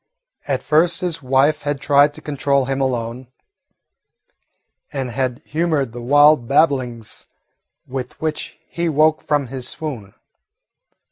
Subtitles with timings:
[0.47, 3.27] At first his wife had tried to control him alone,
[4.91, 7.27] and had humoured the wild babblings
[7.85, 10.15] with which he woke from his swoon.